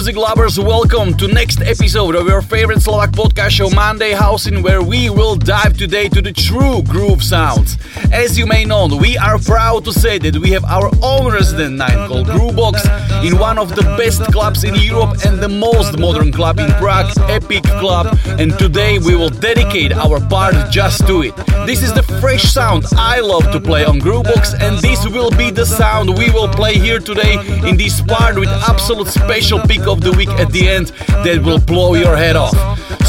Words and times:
Music 0.00 0.16
lovers, 0.16 0.58
welcome 0.58 1.14
to 1.14 1.28
next 1.28 1.60
episode 1.60 2.14
of 2.14 2.26
your 2.26 2.40
favorite 2.40 2.80
Slovak 2.80 3.12
podcast 3.12 3.50
show 3.50 3.68
Monday 3.68 4.12
Housing, 4.12 4.62
where 4.62 4.80
we 4.80 5.10
will 5.10 5.36
dive 5.36 5.76
today 5.76 6.08
to 6.08 6.22
the 6.22 6.32
true 6.32 6.82
groove 6.84 7.22
sounds. 7.22 7.76
As 8.10 8.38
you 8.38 8.46
may 8.46 8.64
know, 8.64 8.88
we 8.88 9.18
are 9.18 9.38
proud 9.38 9.84
to 9.84 9.92
say 9.92 10.16
that 10.16 10.38
we 10.38 10.52
have 10.52 10.64
our 10.64 10.88
own 11.02 11.30
resident 11.30 11.76
night 11.76 12.08
called 12.08 12.28
Groovebox 12.28 12.80
in 13.28 13.38
one 13.38 13.58
of 13.58 13.76
the 13.76 13.82
best 14.00 14.24
clubs 14.32 14.64
in 14.64 14.74
Europe 14.74 15.20
and 15.26 15.38
the 15.38 15.50
most 15.50 15.98
modern 15.98 16.32
club 16.32 16.58
in 16.58 16.72
Prague, 16.80 17.12
Epic 17.28 17.62
Club, 17.64 18.16
and 18.40 18.58
today 18.58 18.98
we 18.98 19.14
will 19.14 19.28
dedicate 19.28 19.92
our 19.92 20.18
part 20.32 20.54
just 20.70 21.06
to 21.08 21.20
it. 21.28 21.36
This 21.66 21.82
is 21.82 21.92
the 21.92 22.02
fresh 22.24 22.44
sound 22.44 22.86
I 22.96 23.20
love 23.20 23.52
to 23.52 23.60
play 23.60 23.84
on 23.84 24.00
Groovebox, 24.00 24.56
and 24.64 24.78
this 24.78 25.04
will 25.06 25.30
be 25.36 25.50
the 25.50 25.66
sound 25.66 26.16
we 26.16 26.30
will 26.30 26.48
play 26.48 26.78
here 26.78 27.00
today 27.00 27.36
in 27.68 27.76
this 27.76 28.00
part 28.00 28.38
with 28.38 28.48
absolute 28.48 29.08
special 29.08 29.60
pick 29.60 29.89
of 29.90 30.00
the 30.00 30.12
week 30.12 30.28
at 30.28 30.52
the 30.52 30.68
end 30.68 30.88
that 31.24 31.42
will 31.44 31.58
blow 31.58 31.94
your 31.94 32.16
head 32.16 32.36
off. 32.36 32.54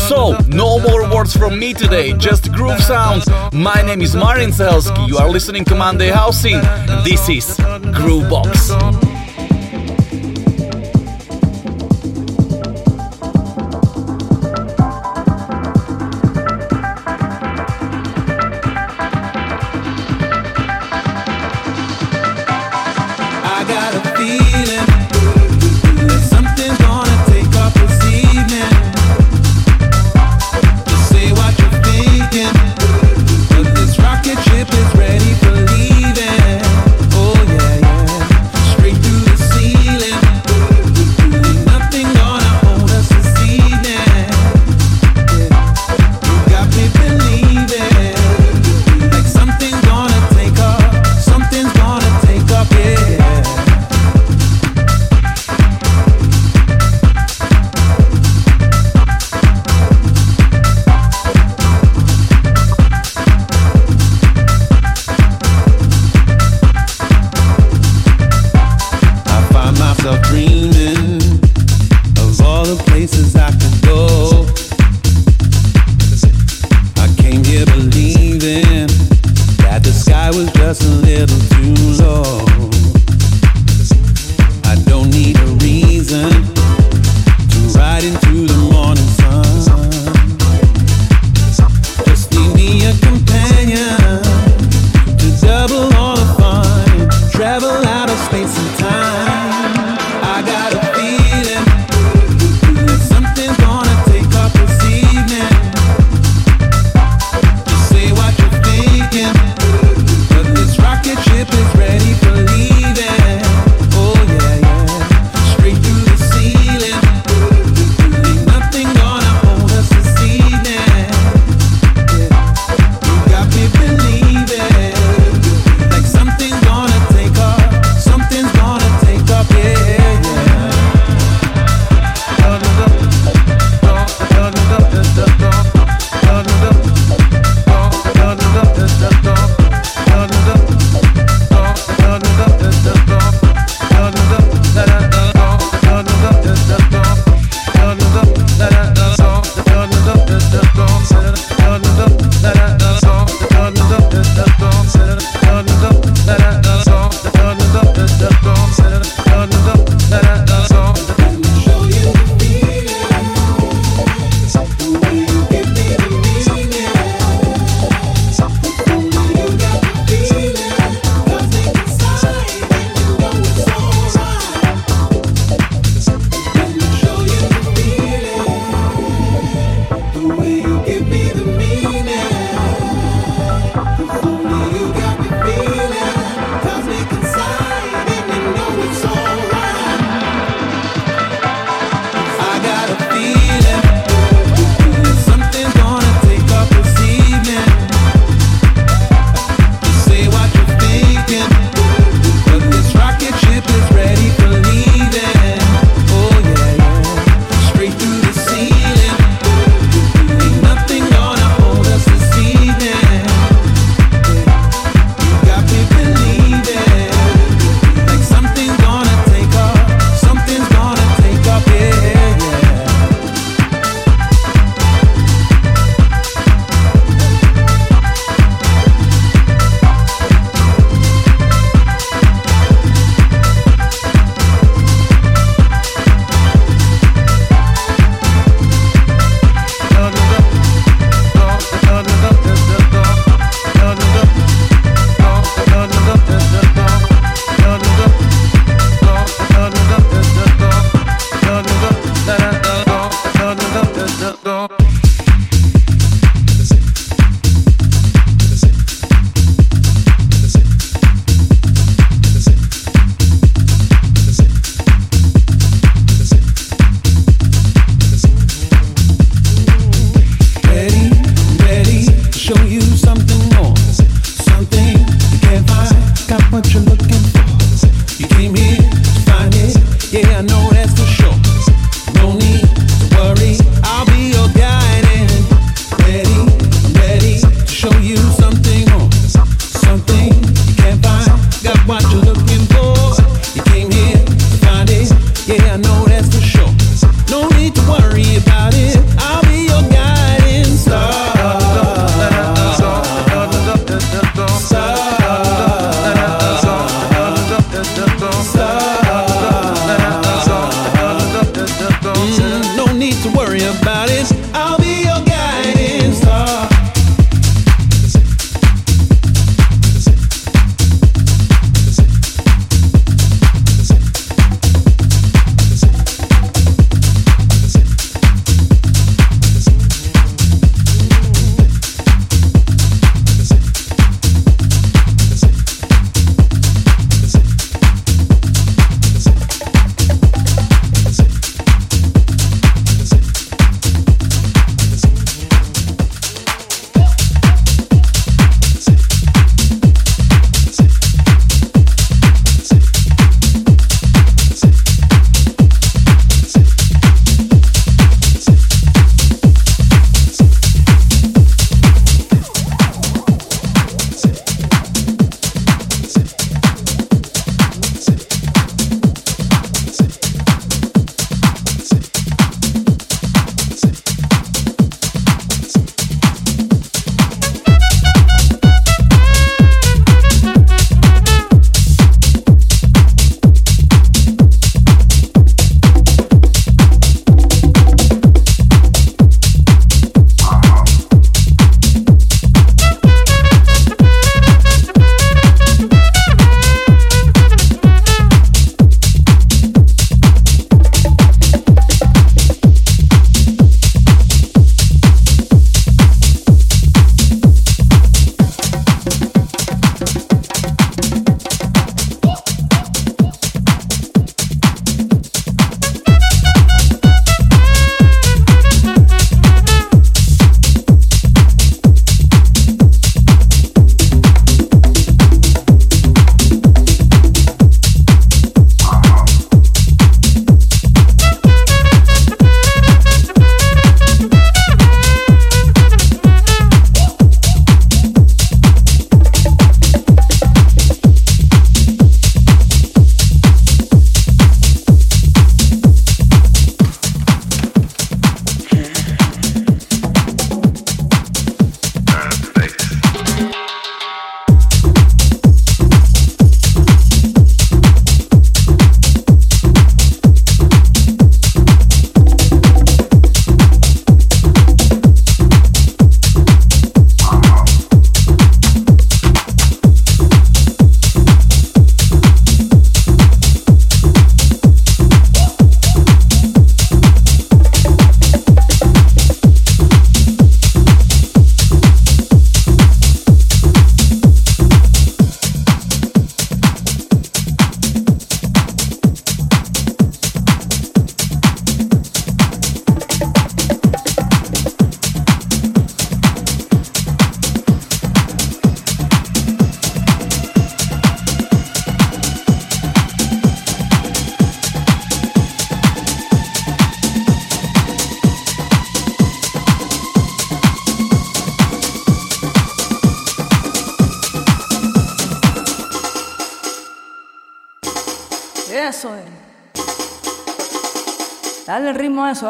So, 0.09 0.35
no 0.47 0.79
more 0.79 1.09
words 1.13 1.35
from 1.35 1.59
me 1.59 1.73
today, 1.73 2.13
just 2.13 2.51
groove 2.51 2.79
sounds. 2.79 3.29
My 3.53 3.81
name 3.81 4.01
is 4.01 4.15
Martin 4.15 4.49
Cehelsky, 4.49 5.07
you 5.07 5.17
are 5.17 5.29
listening 5.29 5.63
to 5.65 5.75
Monday 5.75 6.09
Housing, 6.09 6.59
this 7.03 7.29
is 7.29 7.57
Groovebox. 7.97 9.20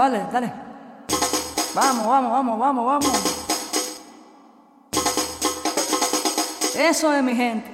Dale, 0.01 0.25
dale. 0.31 0.51
Vamos, 1.75 2.07
vamos, 2.07 2.31
vamos, 2.31 2.59
vamos, 2.59 2.85
vamos. 2.85 3.11
Eso 6.75 7.13
es 7.13 7.23
mi 7.23 7.35
gente. 7.35 7.70